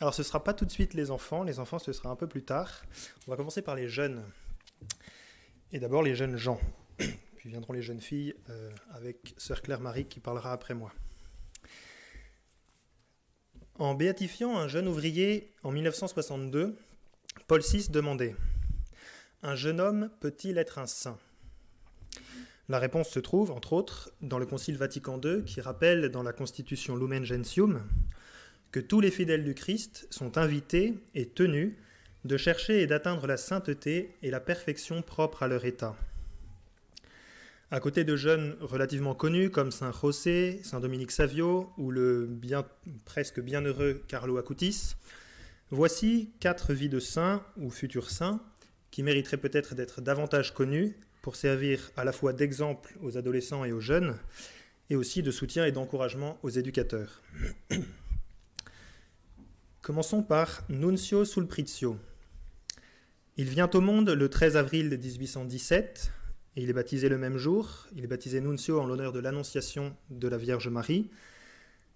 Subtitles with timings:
[0.00, 2.16] Alors ce ne sera pas tout de suite les enfants, les enfants ce sera un
[2.16, 2.82] peu plus tard.
[3.26, 4.24] On va commencer par les jeunes.
[5.72, 6.58] Et d'abord les jeunes gens.
[6.96, 10.90] Puis viendront les jeunes filles euh, avec sœur Claire-Marie qui parlera après moi.
[13.74, 16.78] En béatifiant un jeune ouvrier en 1962,
[17.46, 18.34] Paul VI demandait
[19.42, 21.18] Un jeune homme peut-il être un saint?
[22.70, 26.32] La réponse se trouve, entre autres, dans le Concile Vatican II qui rappelle dans la
[26.32, 27.82] Constitution Lumen Gentium
[28.72, 31.72] que tous les fidèles du Christ sont invités et tenus
[32.24, 35.96] de chercher et d'atteindre la sainteté et la perfection propre à leur état.
[37.72, 42.28] À côté de jeunes relativement connus comme Saint José, Saint Dominique Savio ou le
[43.04, 44.96] presque bienheureux Carlo Acutis,
[45.70, 48.40] voici quatre vies de saints ou futurs saints
[48.90, 53.72] qui mériteraient peut-être d'être davantage connus pour servir à la fois d'exemple aux adolescents et
[53.72, 54.16] aux jeunes,
[54.88, 57.22] et aussi de soutien et d'encouragement aux éducateurs.
[59.90, 61.98] Commençons par Nunzio Sulprizio.
[63.36, 66.12] Il vient au monde le 13 avril 1817
[66.54, 67.88] et il est baptisé le même jour.
[67.96, 71.10] Il est baptisé Nunzio en l'honneur de l'Annonciation de la Vierge Marie.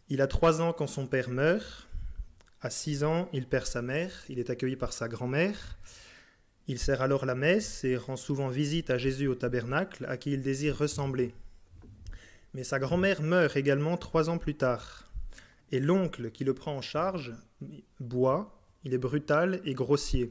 [0.08, 1.86] Il a trois ans quand son père meurt.
[2.60, 4.24] À six ans, il perd sa mère.
[4.28, 5.78] Il est accueilli par sa grand-mère.
[6.66, 10.32] Il sert alors la messe et rend souvent visite à Jésus au tabernacle, à qui
[10.32, 11.32] il désire ressembler.
[12.54, 15.03] Mais sa grand-mère meurt également trois ans plus tard.
[15.74, 17.32] Et l'oncle qui le prend en charge
[17.98, 20.30] boit, il est brutal et grossier.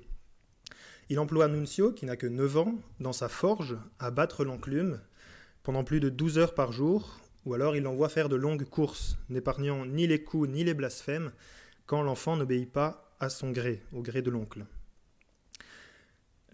[1.10, 5.02] Il emploie Nunzio, qui n'a que 9 ans, dans sa forge, à battre l'enclume
[5.62, 9.18] pendant plus de 12 heures par jour, ou alors il l'envoie faire de longues courses,
[9.28, 11.34] n'épargnant ni les coups ni les blasphèmes,
[11.88, 14.66] quand l'enfant n'obéit pas à son gré, au gré de l'oncle.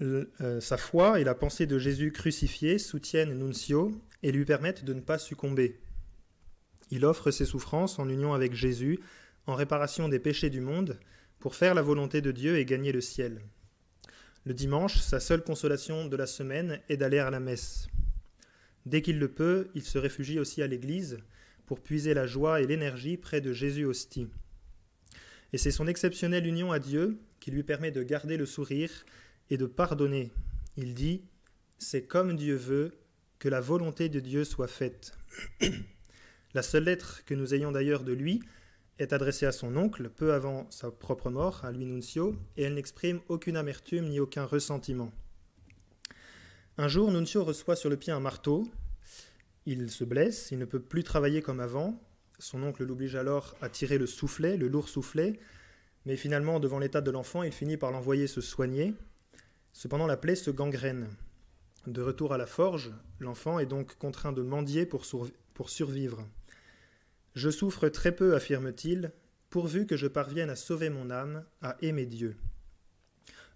[0.01, 3.91] Euh, sa foi et la pensée de Jésus crucifié soutiennent Nunzio
[4.23, 5.79] et lui permettent de ne pas succomber.
[6.91, 8.99] Il offre ses souffrances en union avec Jésus,
[9.45, 10.99] en réparation des péchés du monde,
[11.39, 13.41] pour faire la volonté de Dieu et gagner le ciel.
[14.45, 17.87] Le dimanche, sa seule consolation de la semaine est d'aller à la messe.
[18.85, 21.19] Dès qu'il le peut, il se réfugie aussi à l'église
[21.65, 24.27] pour puiser la joie et l'énergie près de Jésus hostie.
[25.53, 29.05] Et c'est son exceptionnelle union à Dieu qui lui permet de garder le sourire
[29.49, 30.31] et de pardonner.
[30.77, 31.21] Il dit
[31.77, 32.97] C'est comme Dieu veut
[33.37, 35.13] que la volonté de Dieu soit faite.
[36.53, 38.41] la seule lettre que nous ayons d'ailleurs de lui
[38.97, 42.73] est adressée à son oncle peu avant sa propre mort, à lui Nunzio, et elle
[42.73, 45.11] n'exprime aucune amertume ni aucun ressentiment.
[46.77, 48.67] Un jour, Nunzio reçoit sur le pied un marteau.
[49.65, 52.01] Il se blesse, il ne peut plus travailler comme avant.
[52.39, 55.39] Son oncle l'oblige alors à tirer le soufflet, le lourd soufflet,
[56.05, 58.93] mais finalement, devant l'état de l'enfant, il finit par l'envoyer se soigner.
[59.73, 61.09] Cependant, la plaie se gangrène.
[61.85, 65.05] De retour à la forge, l'enfant est donc contraint de mendier pour,
[65.53, 66.25] pour survivre.
[67.35, 69.11] Je souffre très peu, affirme-t-il,
[69.49, 72.37] pourvu que je parvienne à sauver mon âme, à aimer Dieu.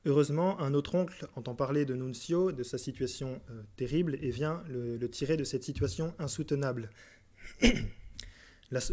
[0.06, 4.64] Heureusement, un autre oncle entend parler de Nunzio, de sa situation euh, terrible, et vient
[4.68, 6.90] le, le, tirer de cette situation insoutenable.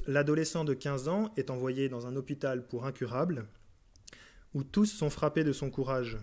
[0.07, 3.47] L'adolescent de 15 ans est envoyé dans un hôpital pour incurable,
[4.55, 6.19] où tous sont frappés de son courage.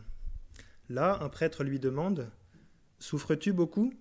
[0.89, 2.29] Là, un prêtre lui demande
[2.99, 3.93] Souffres-tu beaucoup?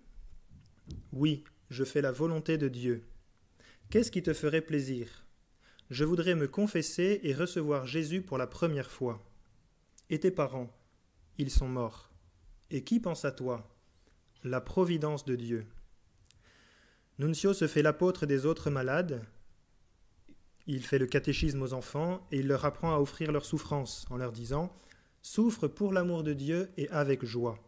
[1.12, 3.04] Oui, je fais la volonté de Dieu.
[3.88, 5.24] Qu'est-ce qui te ferait plaisir?
[5.90, 9.22] Je voudrais me confesser et recevoir Jésus pour la première fois.
[10.10, 10.76] Et tes parents
[11.38, 12.10] Ils sont morts.
[12.72, 13.72] Et qui pense à toi?
[14.42, 15.66] La providence de Dieu.
[17.20, 19.24] Nunzio se fait l'apôtre des autres malades.
[20.66, 24.16] Il fait le catéchisme aux enfants et il leur apprend à offrir leurs souffrances en
[24.16, 24.76] leur disant
[25.22, 27.62] Souffre pour l'amour de Dieu et avec joie.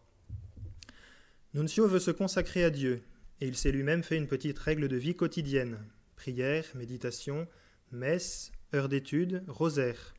[1.54, 3.04] Nunzio veut se consacrer à Dieu
[3.40, 5.78] et il s'est lui-même fait une petite règle de vie quotidienne
[6.18, 7.46] prière, méditation,
[7.92, 10.14] messe, heure d'étude, rosaire.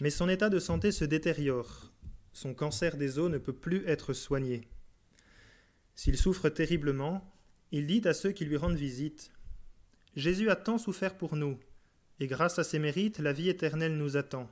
[0.00, 1.92] Mais son état de santé se détériore.
[2.32, 4.66] Son cancer des os ne peut plus être soigné.
[5.94, 7.30] S'il souffre terriblement,
[7.70, 9.30] il dit à ceux qui lui rendent visite
[10.16, 11.60] Jésus a tant souffert pour nous,
[12.18, 14.50] et grâce à ses mérites, la vie éternelle nous attend.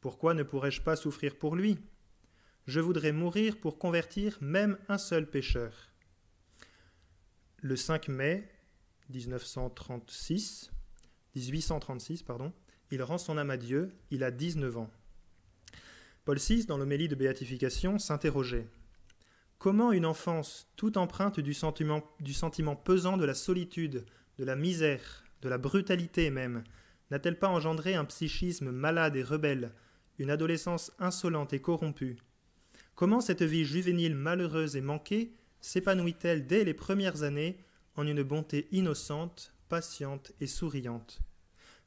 [0.00, 1.76] Pourquoi ne pourrais-je pas souffrir pour lui?
[2.66, 5.92] Je voudrais mourir pour convertir même un seul pécheur.
[7.60, 8.51] Le 5 mai,
[9.12, 10.70] 1936,
[11.34, 12.52] 1836, pardon,
[12.90, 14.90] il rend son âme à Dieu, il a 19 ans.
[16.24, 18.68] Paul VI, dans l'homélie de béatification, s'interrogeait.
[19.58, 24.04] Comment une enfance toute empreinte du sentiment, du sentiment pesant de la solitude,
[24.38, 26.64] de la misère, de la brutalité même,
[27.10, 29.72] n'a-t-elle pas engendré un psychisme malade et rebelle,
[30.18, 32.18] une adolescence insolente et corrompue?
[32.94, 37.58] Comment cette vie juvénile malheureuse et manquée s'épanouit-elle dès les premières années
[37.96, 41.20] en une bonté innocente, patiente et souriante.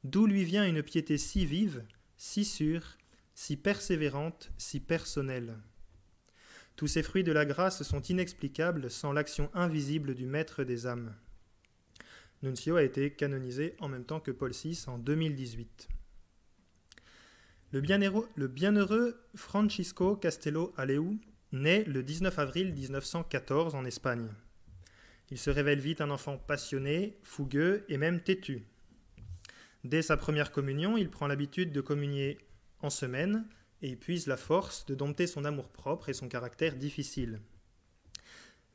[0.04, 1.84] D'où lui vient une piété si vive,
[2.16, 2.96] si sûre,
[3.34, 5.56] si persévérante, si personnelle?
[6.76, 11.14] Tous ces fruits de la grâce sont inexplicables sans l'action invisible du Maître des âmes.
[12.42, 15.88] Nuncio a été canonisé en même temps que Paul VI en 2018.
[17.72, 17.80] Le
[18.48, 21.18] bienheureux, Francisco Castello Aleu
[21.52, 24.28] naît le 19 avril 1914 en Espagne.
[25.30, 28.64] Il se révèle vite un enfant passionné, fougueux et même têtu.
[29.84, 32.38] Dès sa première communion, il prend l'habitude de communier
[32.80, 33.44] en semaine
[33.82, 37.40] et il puise la force de dompter son amour-propre et son caractère difficile.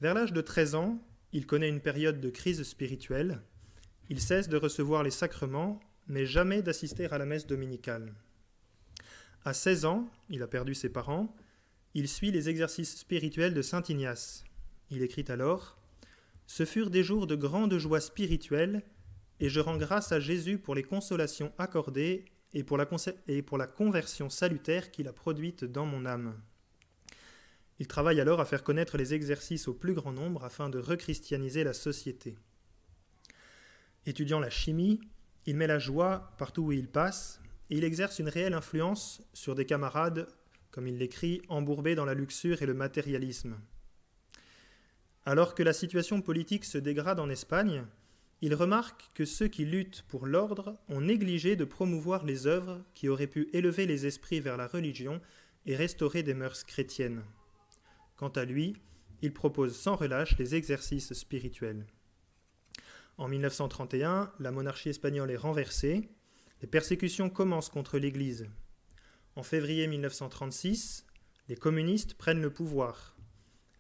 [0.02, 1.02] Vers l'âge de 13 ans,
[1.34, 3.42] il connaît une période de crise spirituelle.
[4.10, 8.14] Il cesse de recevoir les sacrements, mais jamais d'assister à la messe dominicale.
[9.46, 11.36] À 16 ans, il a perdu ses parents,
[11.94, 14.44] il suit les exercices spirituels de Saint Ignace.
[14.92, 15.81] Il écrit alors
[16.54, 18.84] Ce furent des jours de grande joie spirituelle,
[19.40, 24.92] et je rends grâce à Jésus pour les consolations accordées et pour la, conversion salutaire
[24.92, 26.38] qu'il a produite dans mon âme.
[27.80, 31.64] Il travaille alors à faire connaître les exercices au plus grand nombre afin de rechristianiser
[31.64, 32.38] la société.
[34.06, 35.00] Étudiant la chimie,
[35.46, 37.40] il met la joie partout où il passe,
[37.70, 40.28] et il exerce une réelle influence sur des camarades,
[40.70, 43.56] comme il l'écrit, embourbés dans la luxure et le matérialisme.
[45.26, 47.86] Alors que la situation politique se dégrade en Espagne,
[48.42, 53.08] il remarque que ceux qui luttent pour l'ordre ont négligé de promouvoir les œuvres qui
[53.08, 55.22] auraient pu élever les esprits vers la religion
[55.68, 57.24] et restaurer des mœurs chrétiennes.
[58.16, 58.76] Quant à lui,
[59.22, 61.86] il propose sans relâche les exercices spirituels.
[63.18, 66.10] En 1931, la monarchie espagnole est renversée,
[66.62, 68.48] les persécutions commencent contre l'Église.
[69.36, 71.06] En février 1936,
[71.48, 73.16] les communistes prennent le pouvoir.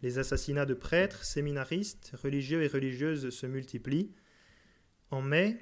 [0.02, 4.14] Les assassinats de prêtres, séminaristes, religieux et religieuses se multiplient,
[5.12, 5.58] en mai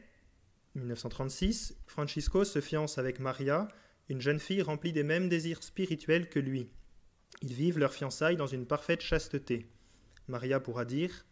[0.76, 3.68] 1936, Francisco se fiance avec Maria,
[4.08, 6.70] une jeune fille remplie des mêmes désirs spirituels que lui.
[7.42, 9.68] Ils vivent leur fiançailles dans une parfaite chasteté.
[10.28, 11.26] Maria pourra dire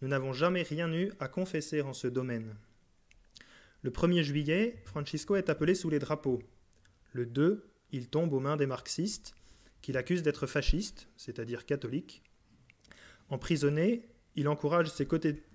[0.00, 2.56] Nous n'avons jamais rien eu à confesser en ce domaine.
[3.82, 6.42] Le 1er juillet, Francisco est appelé sous les drapeaux.
[7.12, 9.34] Le 2, il tombe aux mains des marxistes,
[9.80, 12.22] qui l'accusent d'être fasciste, c'est-à-dire catholique.
[13.32, 14.06] Emprisonné,
[14.36, 15.08] il encourage ses,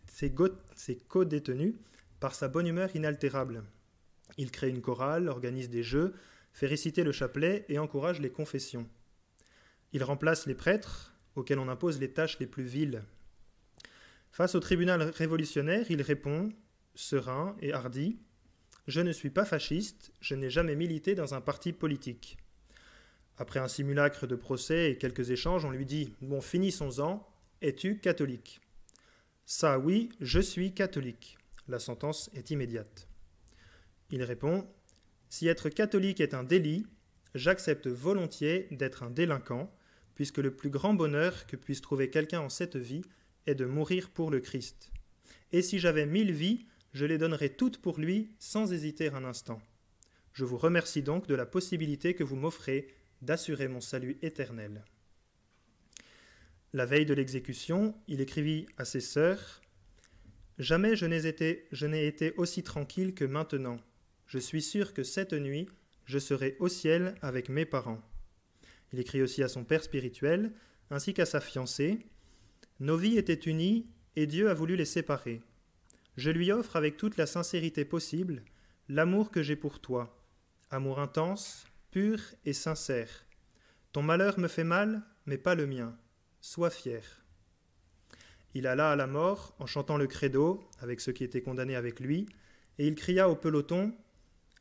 [0.07, 1.75] ses co-détenus
[2.19, 3.63] par sa bonne humeur inaltérable.
[4.39, 6.15] Il crée une chorale, organise des jeux,
[6.53, 8.89] fait réciter le chapelet et encourage les confessions.
[9.93, 13.03] Il remplace les prêtres, auxquels on impose les tâches les plus viles.
[14.31, 16.49] Face au tribunal révolutionnaire, il répond,
[16.95, 18.17] serein et hardi,
[18.87, 22.37] Je ne suis pas fasciste, je n'ai jamais milité dans un parti politique.
[23.37, 27.23] Après un simulacre de procès et quelques échanges, on lui dit Bon, finissons-en,
[27.61, 28.61] es-tu catholique?
[29.45, 31.37] Ça, oui, je suis catholique
[31.67, 33.07] la sentence est immédiate.
[34.11, 34.67] Il répond
[35.29, 36.87] Si être catholique est un délit,
[37.35, 39.73] j'accepte volontiers d'être un délinquant,
[40.15, 43.03] puisque le plus grand bonheur que puisse trouver quelqu'un en cette vie
[43.45, 44.91] est de mourir pour le Christ.
[45.51, 49.61] Et si j'avais mille vies, je les donnerais toutes pour lui sans hésiter un instant.
[50.33, 52.87] Je vous remercie donc de la possibilité que vous m'offrez
[53.21, 54.83] d'assurer mon salut éternel.
[56.73, 59.61] La veille de l'exécution, il écrivit à ses sœurs
[60.59, 61.67] Jamais je n'ai été,
[62.07, 63.79] été aussi tranquille que maintenant.
[64.25, 65.69] Je suis sûr que cette nuit,
[66.05, 68.01] je serai au ciel avec mes parents.
[68.91, 70.51] Il écrit aussi à son père spirituel,
[70.89, 71.99] ainsi qu'à sa fiancée.
[72.79, 75.41] Nos vies étaient unies, et Dieu a voulu les séparer.
[76.15, 78.43] Je lui offre avec toute la sincérité possible
[78.89, 80.23] l'amour que j'ai pour toi,
[80.71, 83.25] amour intense, pur et sincère.
[83.91, 85.95] Ton malheur me fait mal, mais pas le mien.
[86.49, 87.03] Sois fier.
[88.53, 91.99] Il alla à la mort en chantant le credo avec ceux qui étaient condamnés avec
[91.99, 92.25] lui,
[92.77, 93.93] et il cria au peloton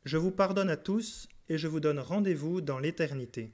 [0.03, 3.53] Je vous pardonne à tous et je vous donne rendez-vous dans l'éternité.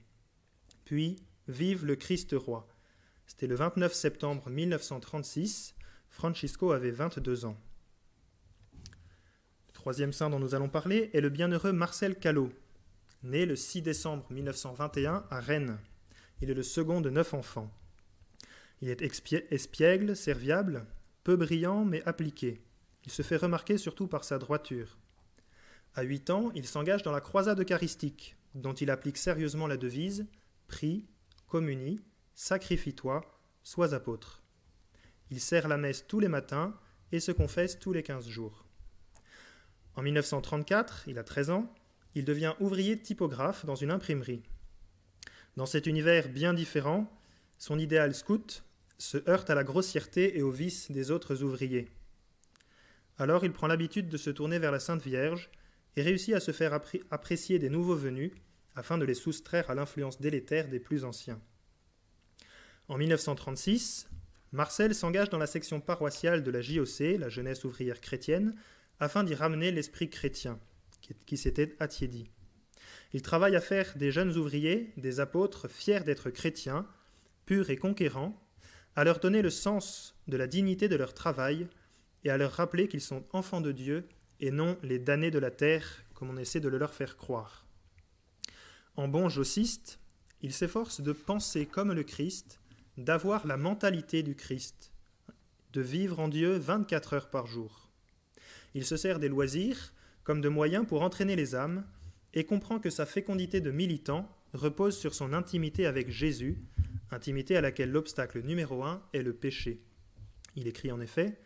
[0.84, 2.68] Puis, vive le Christ roi.
[3.28, 5.76] C'était le 29 septembre 1936.
[6.10, 7.62] Francisco avait 22 ans.
[9.68, 12.50] Le troisième saint dont nous allons parler est le bienheureux Marcel Callot,
[13.22, 15.78] né le 6 décembre 1921 à Rennes.
[16.42, 17.72] Il est le second de neuf enfants.
[18.84, 19.02] Il est
[19.50, 20.86] espiègle, serviable,
[21.24, 22.62] peu brillant mais appliqué.
[23.06, 24.98] Il se fait remarquer surtout par sa droiture.
[25.96, 30.26] À huit ans, il s'engage dans la croisade eucharistique, dont il applique sérieusement la devise
[30.68, 31.06] Prie,
[31.48, 32.02] communie,
[32.36, 33.22] sacrifie-toi,
[33.64, 34.44] sois apôtre.
[35.32, 36.78] Il sert la messe tous les matins
[37.14, 38.66] et se confesse tous les quinze jours.
[39.96, 41.74] En 1934, il a 13 ans,
[42.16, 44.44] il devient ouvrier typographe dans une imprimerie.
[45.56, 47.10] Dans cet univers bien différent,
[47.58, 48.66] son idéal scout
[49.04, 51.90] se heurte à la grossièreté et aux vices des autres ouvriers.
[53.18, 55.50] Alors il prend l'habitude de se tourner vers la Sainte Vierge
[55.98, 56.74] et réussit à se faire
[57.12, 58.32] apprécier des nouveaux venus
[58.76, 61.40] afin de les soustraire à l'influence délétère des plus anciens.
[62.88, 64.08] En 1936,
[64.54, 68.56] Marcel s'engage dans la section paroissiale de la JOC, la jeunesse ouvrière chrétienne,
[69.00, 70.60] afin d'y ramener l'esprit chrétien,
[71.26, 72.30] qui s'était attiédi.
[73.12, 76.88] Il travaille à faire des jeunes ouvriers des apôtres fiers d'être chrétiens,
[77.46, 78.40] purs et conquérants,
[78.96, 81.68] à leur donner le sens de la dignité de leur travail
[82.24, 84.08] et à leur rappeler qu'ils sont enfants de Dieu
[84.40, 87.66] et non les damnés de la terre comme on essaie de le leur faire croire.
[88.96, 90.00] En bon jossiste,
[90.42, 92.60] il s'efforce de penser comme le Christ,
[92.98, 94.92] d'avoir la mentalité du Christ,
[95.74, 97.90] de vivre en Dieu 24 heures par jour.
[98.76, 101.86] Il se sert des loisirs comme de moyens pour entraîner les âmes
[102.34, 106.58] et comprend que sa fécondité de militant repose sur son intimité avec Jésus,
[107.14, 109.82] intimité à laquelle l'obstacle numéro un est le péché.
[110.56, 111.40] Il écrit en effet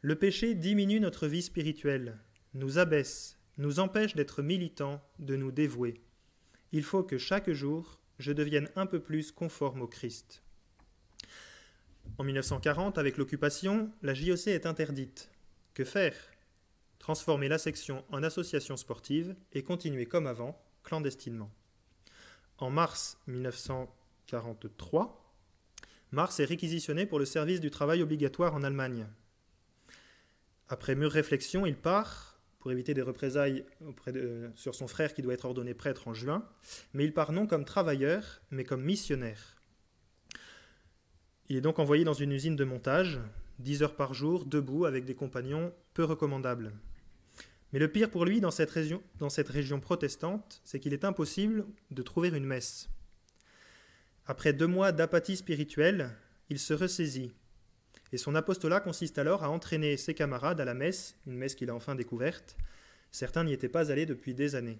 [0.00, 2.18] Le péché diminue notre vie spirituelle,
[2.54, 6.00] nous abaisse, nous empêche d'être militants, de nous dévouer.
[6.72, 10.42] Il faut que chaque jour, je devienne un peu plus conforme au Christ.
[12.18, 15.30] En 1940, avec l'occupation, la JOC est interdite.
[15.74, 16.14] Que faire?
[16.98, 21.52] Transformer la section en association sportive et continuer comme avant, clandestinement.
[22.58, 23.18] En mars
[24.32, 25.20] 1943,
[26.12, 29.06] Mars est réquisitionné pour le service du travail obligatoire en Allemagne.
[30.68, 33.66] Après mûre réflexion, il part pour éviter des représailles
[34.54, 36.48] sur son frère qui doit être ordonné prêtre en juin,
[36.94, 39.56] mais il part non comme travailleur, mais comme missionnaire.
[41.50, 43.20] Il est donc envoyé dans une usine de montage,
[43.58, 46.72] 10 heures par jour, debout, avec des compagnons peu recommandables.
[47.72, 52.28] Mais le pire pour lui dans cette région protestante, c'est qu'il est impossible de trouver
[52.28, 52.88] une messe.
[54.26, 56.10] Après deux mois d'apathie spirituelle,
[56.48, 57.34] il se ressaisit.
[58.12, 61.68] Et son apostolat consiste alors à entraîner ses camarades à la messe, une messe qu'il
[61.68, 62.56] a enfin découverte.
[63.10, 64.78] Certains n'y étaient pas allés depuis des années.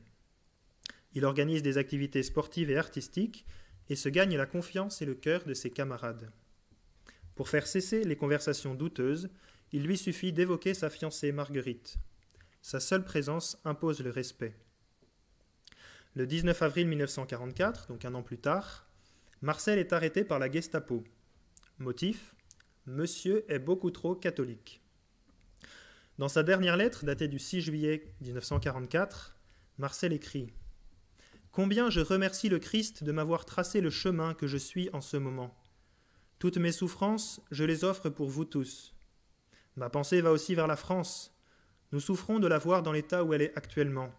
[1.12, 3.44] Il organise des activités sportives et artistiques
[3.88, 6.30] et se gagne la confiance et le cœur de ses camarades.
[7.34, 9.28] Pour faire cesser les conversations douteuses,
[9.72, 11.96] il lui suffit d'évoquer sa fiancée Marguerite.
[12.62, 14.54] Sa seule présence impose le respect.
[16.14, 18.88] Le 19 avril 1944, donc un an plus tard,
[19.44, 21.04] Marcel est arrêté par la Gestapo.
[21.78, 22.34] Motif
[22.86, 24.80] Monsieur est beaucoup trop catholique.
[26.16, 29.36] Dans sa dernière lettre, datée du 6 juillet 1944,
[29.76, 30.50] Marcel écrit
[31.52, 35.18] Combien je remercie le Christ de m'avoir tracé le chemin que je suis en ce
[35.18, 35.54] moment.
[36.38, 38.94] Toutes mes souffrances, je les offre pour vous tous.
[39.76, 41.36] Ma pensée va aussi vers la France.
[41.92, 44.10] Nous souffrons de la voir dans l'état où elle est actuellement.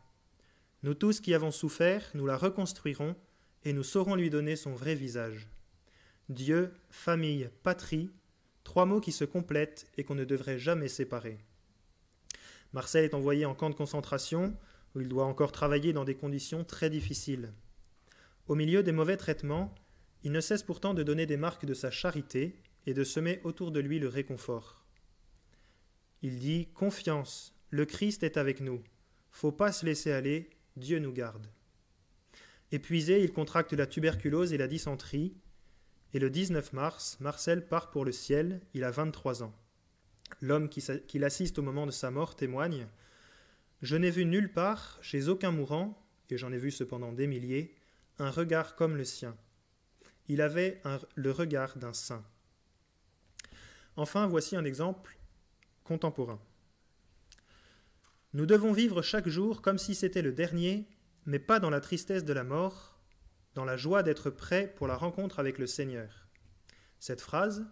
[0.83, 3.15] Nous tous qui avons souffert, nous la reconstruirons
[3.65, 5.47] et nous saurons lui donner son vrai visage.
[6.29, 8.11] Dieu, famille, patrie,
[8.63, 11.39] trois mots qui se complètent et qu'on ne devrait jamais séparer.
[12.73, 14.55] Marcel est envoyé en camp de concentration,
[14.93, 17.51] où il doit encore travailler dans des conditions très difficiles.
[18.47, 19.73] Au milieu des mauvais traitements,
[20.23, 22.55] il ne cesse pourtant de donner des marques de sa charité
[22.85, 24.83] et de semer autour de lui le réconfort.
[26.21, 28.83] Il dit Confiance, le Christ est avec nous.
[29.31, 31.47] Faut pas se laisser aller, Dieu nous garde.
[32.75, 35.33] Épuisé, il contracte la tuberculose et la dysenterie,
[36.13, 39.55] et le 19 mars, Marcel part pour le ciel, il a 23 ans.
[40.41, 42.85] L'homme qui, l'assiste au moment de sa mort témoigne
[43.81, 47.73] Je n'ai vu nulle part, chez aucun mourant, et j'en ai vu cependant des milliers,
[48.19, 49.37] un regard comme le sien.
[50.27, 50.81] Il avait
[51.15, 52.25] le regard d'un saint.
[53.95, 55.17] Enfin, voici un exemple
[55.85, 56.41] contemporain.
[58.33, 60.89] Nous devons vivre chaque jour comme si c'était le dernier,
[61.25, 62.99] mais pas dans la tristesse de la mort,
[63.53, 66.27] dans la joie d'être prêt pour la rencontre avec le Seigneur.
[66.99, 67.65] Cette phrase,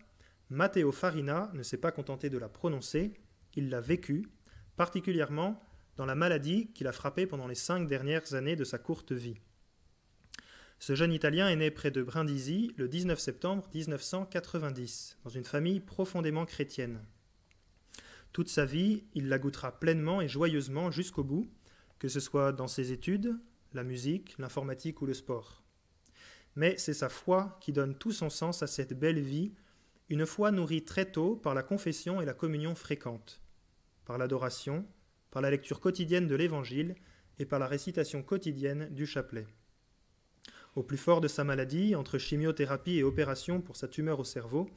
[0.50, 3.14] Matteo Farina ne s'est pas contenté de la prononcer,
[3.56, 4.28] il l'a vécue,
[4.76, 5.62] particulièrement
[5.96, 9.38] dans la maladie qui l'a frappé pendant les cinq dernières années de sa courte vie.
[10.80, 15.80] Ce jeune Italien est né près de Brindisi le 19 septembre 1990, dans une famille
[15.80, 17.00] profondément chrétienne.
[18.34, 21.50] Toute sa vie, il la goûtera pleinement et joyeusement jusqu'au bout,
[22.04, 23.40] que ce soit dans ses études,
[23.72, 25.64] la musique, l'informatique ou le sport.
[26.58, 29.54] Mais c'est sa foi qui donne tout son sens à cette belle vie,
[30.10, 33.42] une foi nourrie très tôt par la confession et la communion fréquente,
[34.04, 34.86] par l'adoration,
[35.32, 36.96] par la lecture quotidienne de l'Évangile
[37.40, 39.48] et par la récitation quotidienne du chapelet.
[40.76, 44.70] Au plus fort de sa maladie, entre chimiothérapie et opération pour sa tumeur au cerveau,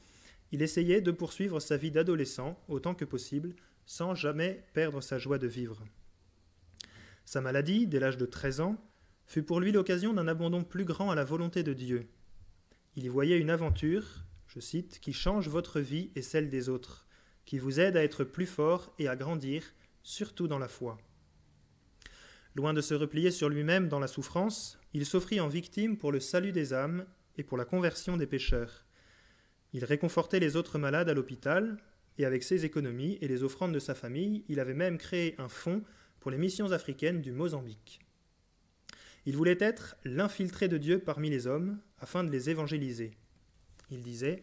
[0.53, 5.39] il essayait de poursuivre sa vie d'adolescent autant que possible, sans jamais perdre sa joie
[5.39, 5.83] de vivre.
[7.27, 8.77] Sa maladie, dès l'âge de 13 ans,
[9.27, 12.07] fut pour lui l'occasion d'un abandon plus grand à la volonté de Dieu.
[12.95, 17.09] Il y voyait une aventure, je cite, qui change votre vie et celle des autres,
[17.45, 19.65] qui vous aide à être plus fort et à grandir,
[20.05, 20.99] surtout dans la foi.
[22.55, 26.21] Loin de se replier sur lui-même dans la souffrance, il s'offrit en victime pour le
[26.21, 27.07] salut des âmes
[27.37, 28.87] et pour la conversion des pécheurs.
[29.73, 31.77] Il réconfortait les autres malades à l'hôpital,
[32.19, 35.49] et avec ses économies et les offrandes de sa famille, il avait même créé un
[35.49, 35.83] fonds
[36.27, 38.01] pour les missions africaines du Mozambique.
[39.27, 43.13] Il voulait être l'infiltré de Dieu parmi les hommes, afin de les évangéliser.
[43.93, 44.43] Il disait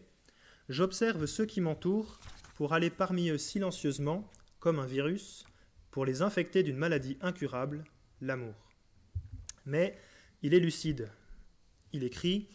[0.70, 2.20] J'observe ceux qui m'entourent
[2.54, 5.44] pour aller parmi eux silencieusement, comme un virus,
[5.90, 7.84] pour les infecter d'une maladie incurable,
[8.22, 8.54] l'amour.
[9.66, 9.98] Mais
[10.40, 11.10] il est lucide.
[11.92, 12.48] Il écrit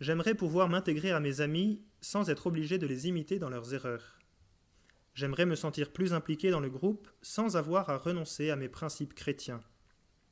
[0.00, 4.19] J'aimerais pouvoir m'intégrer à mes amis sans être obligé de les imiter dans leurs erreurs.
[5.14, 9.14] J'aimerais me sentir plus impliqué dans le groupe sans avoir à renoncer à mes principes
[9.14, 9.60] chrétiens.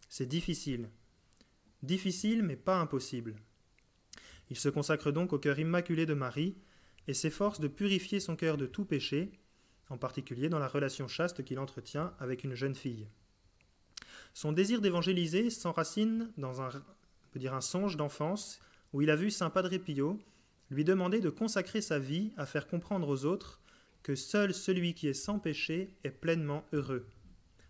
[0.08, 0.88] C'est difficile.
[1.82, 3.36] Difficile mais pas impossible.
[4.50, 6.56] Il se consacre donc au cœur immaculé de Marie
[7.06, 9.32] et s'efforce de purifier son cœur de tout péché,
[9.90, 13.08] en particulier dans la relation chaste qu'il entretient avec une jeune fille.
[14.34, 16.68] Son désir d'évangéliser s'enracine dans un,
[17.30, 18.60] peut dire un songe d'enfance
[18.92, 20.18] où il a vu Saint Padre Pio
[20.70, 23.60] lui demander de consacrer sa vie à faire comprendre aux autres
[24.02, 27.06] que seul celui qui est sans péché est pleinement heureux,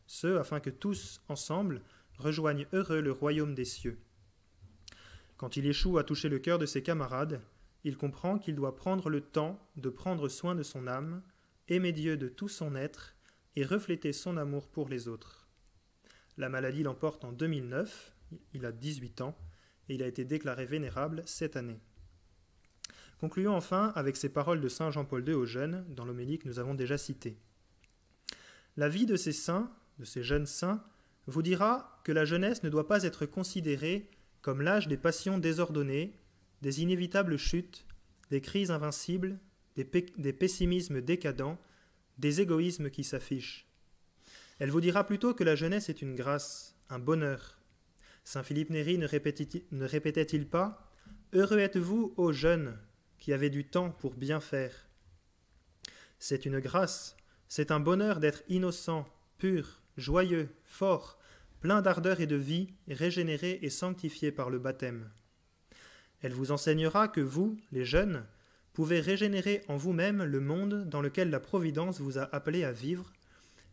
[0.06, 1.82] ce afin que tous, ensemble,
[2.18, 3.98] rejoignent heureux le royaume des cieux.
[5.36, 7.40] Quand il échoue à toucher le cœur de ses camarades,
[7.84, 11.22] il comprend qu'il doit prendre le temps de prendre soin de son âme,
[11.68, 13.14] aimer Dieu de tout son être
[13.54, 15.48] et refléter son amour pour les autres.
[16.36, 18.14] La maladie l'emporte en 2009,
[18.54, 19.36] il a 18 ans,
[19.88, 21.80] et il a été déclaré vénérable cette année.
[23.20, 26.60] Concluons enfin avec ces paroles de Saint Jean-Paul II aux jeunes, dans l'homélie que nous
[26.60, 27.36] avons déjà citée.
[28.76, 30.84] La vie de ces saints, de ces jeunes saints,
[31.26, 34.08] vous dira que la jeunesse ne doit pas être considérée
[34.40, 36.14] comme l'âge des passions désordonnées,
[36.62, 37.86] des inévitables chutes,
[38.30, 39.38] des crises invincibles,
[39.74, 41.58] des, pessimismes décadents,
[42.18, 43.66] des égoïsmes qui s'affichent.
[44.58, 47.58] Elle vous dira plutôt que la jeunesse est une grâce, un bonheur.
[48.24, 49.06] Saint Philippe Néri ne
[49.86, 50.92] répétait-il pas
[51.32, 52.78] Heureux êtes-vous, ô jeunes,
[53.18, 54.88] qui avez du temps pour bien faire
[56.18, 57.16] C'est une grâce,
[57.48, 61.18] c'est un bonheur d'être innocent, pur, joyeux, fort,
[61.60, 65.10] plein d'ardeur et de vie, régénéré et sanctifié par le baptême.
[66.20, 68.24] Elle vous enseignera que vous, les jeunes,
[68.72, 73.12] pouvez régénérer en vous-même le monde dans lequel la Providence vous a appelé à vivre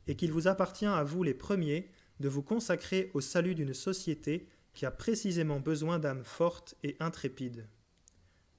[0.08, 4.48] et qu'il vous appartient à vous les premiers de vous consacrer au salut d'une société
[4.74, 7.68] qui a précisément besoin d'âmes fortes et intrépides.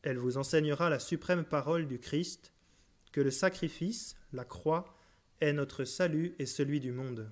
[0.07, 2.53] Elle vous enseignera la suprême parole du Christ,
[3.11, 4.97] que le sacrifice, la croix,
[5.41, 7.29] est notre salut et celui du monde.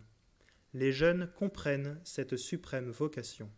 [0.73, 3.49] Les jeunes comprennent cette suprême vocation.